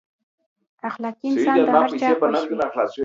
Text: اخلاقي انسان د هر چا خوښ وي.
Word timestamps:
اخلاقي 0.89 1.25
انسان 1.29 1.55
د 1.67 1.69
هر 1.75 1.89
چا 2.01 2.09
خوښ 2.19 2.39
وي. 2.49 2.55